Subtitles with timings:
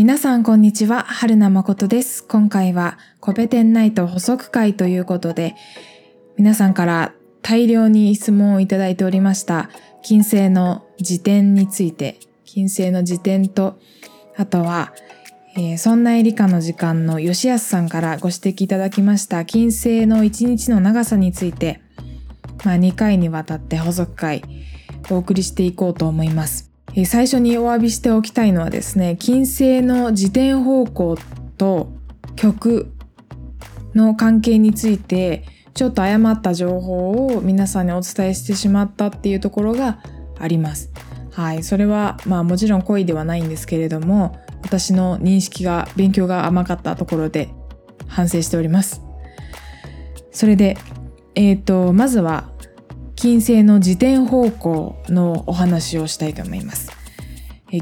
[0.00, 2.24] 皆さんこんにちは、春名誠です。
[2.24, 5.56] 今回はコペテンナイト補足会ということで、
[6.38, 9.68] 皆さんから大量に質問をいただいておりました、
[10.00, 13.78] 金星の辞典について、金星の辞典と、
[14.38, 14.94] あとは、
[15.54, 21.82] えー、そんなエリカの時間の吉安さんからご指摘いただきました金星の一日の長さについて、
[22.64, 24.42] まあ、2回にわたって補足会
[25.10, 26.69] お送りしていこうと思います。
[27.06, 31.16] 最初にお詫びしておきたいのはですね、金星の自転方向
[31.56, 31.92] と
[32.36, 32.92] 曲
[33.94, 35.44] の関係について、
[35.74, 40.00] ちょっと誤った情報を皆さんにお伝えしてしまったっていうところが
[40.38, 40.90] あります。
[41.30, 47.48] はい、それはまあもちろん故意ではないんですけれども、私の認識が勉強が甘かったところで
[48.08, 49.02] 反省しております。
[50.32, 50.76] それで、
[51.34, 52.50] えっ、とまずは
[53.20, 56.90] 金星の自転方向のお話をしたいと思います。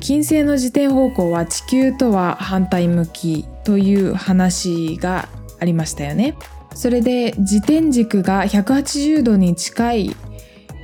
[0.01, 5.29] 金星の自転方向は地球とは反対向きという話が
[5.61, 6.35] ありましたよね。
[6.75, 10.17] それで自転軸が180度に近い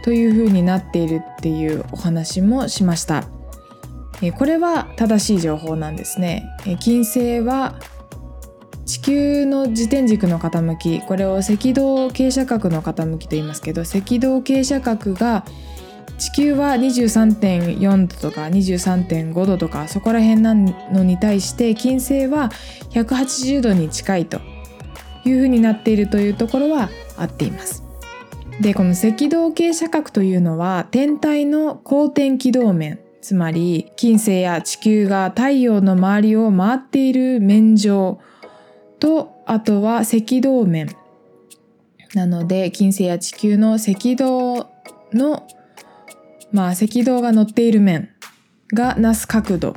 [0.05, 3.24] という風になっているっていうお話もしました。
[4.39, 6.44] これは正しい情報なんですね。
[6.78, 7.74] 金星は
[8.95, 15.45] 地球の自転軸の傾きこれを赤道傾斜角の傾きと言いますけど赤道傾斜角が
[16.17, 22.53] 地球は23.4度とか23.5度とかそこら辺なのに対して金星は
[22.91, 24.41] 180度に近いと
[25.25, 27.83] いうふうになっているというところは合っています。
[28.61, 38.20] でこの赤道傾斜角というのは天体の公転軌道面つまり金星や地球が太陽の周りを回っている面上
[38.98, 40.89] とあとは赤道面
[42.14, 44.70] なので金星や地球の赤道
[45.12, 45.47] の
[46.53, 48.11] まあ赤道が乗っている面
[48.73, 49.75] がなす角度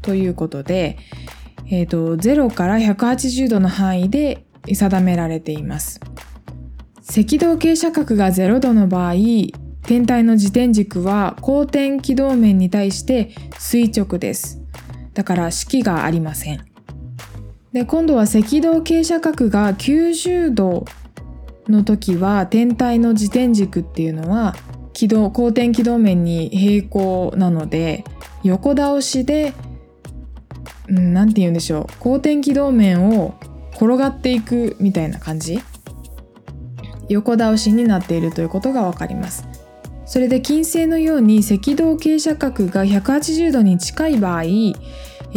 [0.00, 0.98] ということで、
[1.66, 6.00] えー、と0から180度の範囲で定められています。
[7.02, 9.14] 赤道傾斜角が0度の場合
[9.82, 14.62] 天体の自転軸は公転軌道面に対して垂直です。
[15.12, 16.71] だから式がありません。
[17.72, 20.84] で今度は赤道傾斜角が90度
[21.68, 24.54] の時は天体の自転軸っていうのは
[24.92, 28.04] 軌道公転軌道面に平行なので
[28.42, 29.54] 横倒しで、
[30.88, 31.92] うん、て言うんでしょう。
[32.00, 33.34] 公転軌道面を
[33.74, 35.60] 転がっていくみたいな感じ。
[37.08, 39.46] 横倒しになっているということがわかります。
[40.04, 44.42] それで金星のように赤道傾斜角が180度に近い場合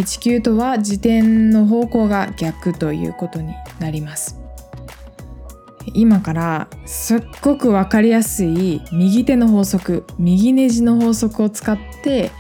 [0.03, 4.45] 地球とは自転の方向が逆ということになります。
[5.93, 12.31] 今からすっごくわかりやすい右手の法則右ネジの法則を使って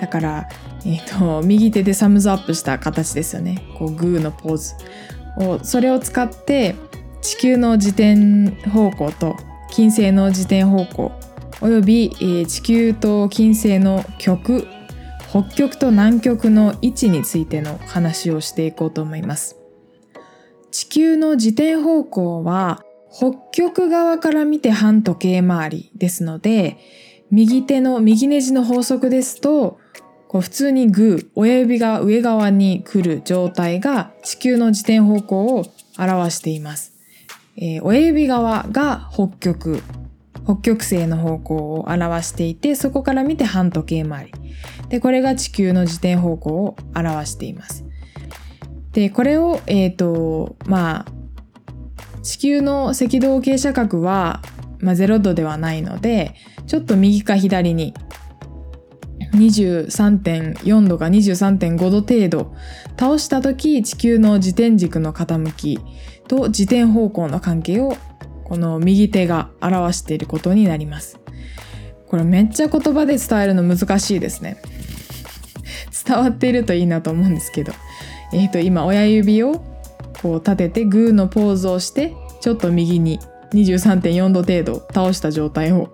[0.00, 0.48] だから、
[0.84, 3.62] えー、と右手でサムズアップした形ですよね。
[3.78, 4.74] こうグーのポーズ
[5.38, 6.74] をそれを使って
[7.22, 9.36] 地球の自転方向と
[9.70, 11.12] 金星の自転方向
[11.60, 14.66] および、えー地球と金星の極
[15.30, 19.56] 北極と南極の位置についての話をしていこうと思います。
[20.72, 22.82] 地球の自転方向は
[23.12, 26.78] 北極側から見て半時計回りですので、
[27.30, 29.78] 右手の右ネジの法則ですと、
[30.26, 35.64] こう普通にグー、親指が上側に来る状態が地球の自転方向を
[35.96, 36.92] 表しています。
[37.56, 39.80] えー親指側が北極、
[40.44, 44.32] 北極星の方向を表していて、そこから見て半時計回り。
[44.88, 47.84] で、これが地球の自転方向を表しています。
[48.92, 54.42] で、これを、えっ、と、まあ、地球の赤道傾斜角は、
[54.80, 56.34] まあ、0度ではないので、
[56.66, 57.94] ちょっと右か左に、
[59.32, 62.54] 23.4度か23.5度程度
[62.98, 65.78] 倒した時地球の自転軸の傾き
[66.26, 67.96] と自転方向の関係を
[68.50, 71.20] この右手が表していることになります。
[72.08, 74.60] これめっちゃ言葉で伝えるの難しいですね。
[76.04, 77.72] 伝わっているといいなと思うんですけど。
[78.32, 79.64] えっ、と今親指を
[80.20, 83.20] こう立ててグーのポーズをしてちょっと右に
[83.52, 85.92] 23.4度程度倒した状態を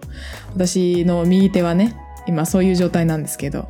[0.54, 1.94] 私の右手はね
[2.26, 3.68] 今そういう状態なんですけど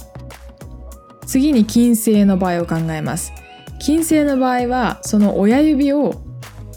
[1.26, 3.32] 次に金星の場合を考えます
[3.78, 6.14] 金星の場合はその親指を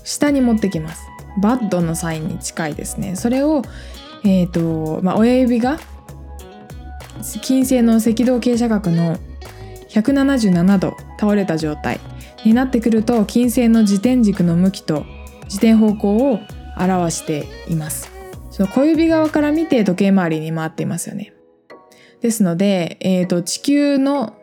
[0.04, 1.09] 下に持ってきます
[1.40, 3.16] バッドのサインに近いですね。
[3.16, 3.64] それを
[4.24, 5.80] えっ、と、まあ、親指が
[7.42, 9.18] 金星の赤道傾斜角の
[9.90, 12.00] 177度倒れた状態
[12.46, 15.06] になってくると金星の自転軸の向きと
[15.46, 16.40] 自転方向を
[16.78, 18.10] 表しています。
[18.52, 21.34] その小指側から見て時計回りに回っていますよね。
[22.22, 24.34] ですので、えー、と地球の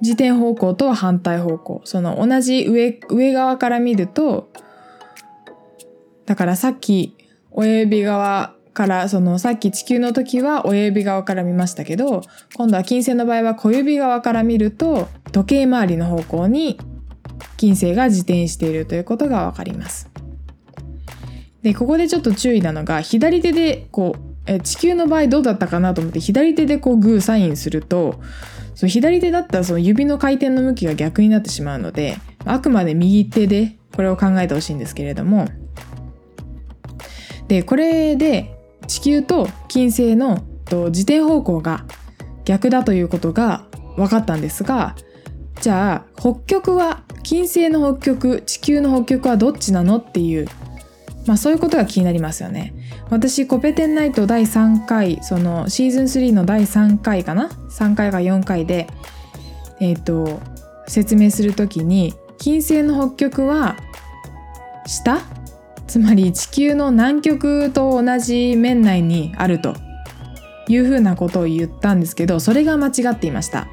[0.00, 4.48] 自転方向とは反対方向その同じ上上側から見ると
[6.28, 7.16] だからさっき
[7.50, 12.20] 親指側からそのさっき地球の時は親指側から見ましたけど
[12.54, 16.78] 今度は金星の場合は小指側から見ると時計回りの方向に
[17.56, 20.10] 金星が自転しているということがわかります。
[21.62, 28.20] でここでちょっと注意なのが左手でこうえ地球の場合どうだったかなと思って左手でこうグーサインすると
[28.74, 35.48] その左手だったらその指の回転の向きが逆になってしまうのであくまで右手でこれを考えてほしいんですけれども
[37.48, 38.54] でこれで
[38.86, 41.84] 地球と金星の自転方向が
[42.44, 43.66] 逆だということが
[43.96, 44.94] 分かったんですが
[45.60, 50.46] じゃあ北極は金星の北極地球の北極はどっちなのっていう
[51.26, 52.72] まあそういうことが気になりますよね。
[53.10, 58.86] 私コペテンナイト第3回そのシーズン3の第3回かな？3回か4回で
[59.80, 60.40] えっ、ー、と
[60.86, 63.76] 説明する時に金星の北極は
[64.86, 65.20] 下？
[65.88, 69.74] つまり地球の南極と同じ面内にあると
[70.68, 73.66] いうふうなことを言ったんですけどそれが間違っていました。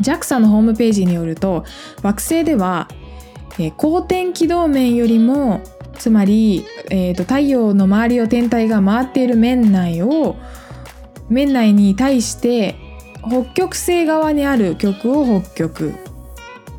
[0.00, 1.64] JAXA のホームページによると
[2.02, 2.88] 惑星では、
[3.58, 5.62] えー、公転軌道面よりも
[5.98, 10.36] つまり、えーと、太陽の周りを天体が回っている面内を
[11.30, 12.76] 面内に対して
[13.26, 15.94] 北極星側にある極を北極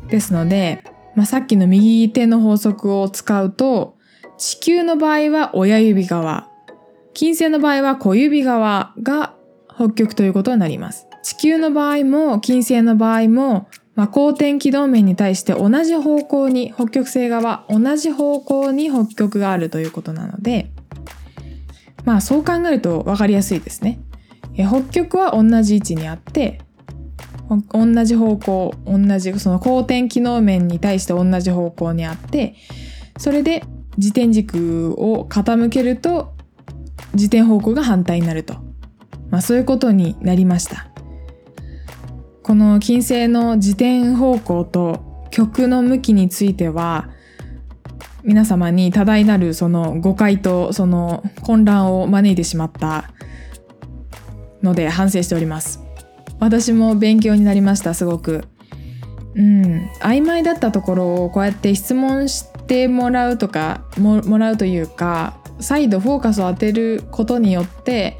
[0.08, 0.84] ですので
[1.18, 3.96] まあ、さっきの右手の法則を使うと、
[4.36, 6.48] 地球の場合は親指側、
[7.12, 9.34] 金星の場合は小指側が
[9.74, 11.08] 北極ということになります。
[11.24, 20.70] 地球の場合も金星の場合も、まあ、公転軌道面に対して同じ方向に北極星側同じ方向に北極があるということなので
[22.04, 23.98] まあそう考えると分かりやすいですね。
[24.54, 26.60] 北極は同じ位置にあって
[27.72, 32.54] 同じ方向同じその公転機能面に対して同じ方向にあって
[33.16, 33.64] それで
[33.96, 36.34] 自転軸を傾けると
[37.14, 38.54] 自転方向が反対になると、
[39.30, 40.88] まあ、そういうことになりました。
[42.42, 47.10] この金星の自転方向と極の向きについては
[48.24, 53.10] 皆様に多大なるその誤解とその混乱を招いてしまった
[54.62, 55.87] ので反省しております。
[56.40, 58.44] 私も勉強になりましたすごく。
[59.34, 59.90] うん。
[60.00, 68.18] 曖昧だったところをこうやって質問してもらうとかももらうというか再度フォーカスを当てることによって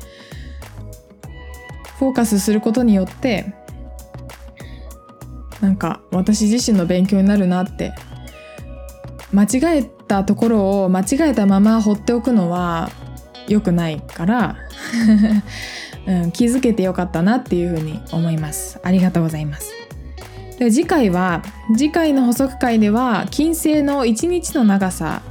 [1.99, 3.53] フォーカスすることによって
[5.61, 7.93] なんか私自身の勉強になるなって。
[9.33, 12.91] 間違えたところを間違えたまま放っておくのは
[13.47, 14.57] 良くないから。
[16.09, 18.81] うん、気づけてよかったなっていうふうに思います。
[18.83, 19.73] ありがとうございます。
[20.59, 21.43] で次回は
[21.77, 25.23] 次回の補足会では金星の1日の長さ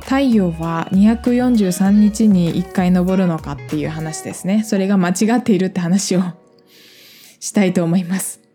[0.00, 4.62] 太陽は243日に1回昇るのかっていう話ですね。
[4.64, 6.22] それが間違っているって話を
[7.40, 8.45] したいと思います。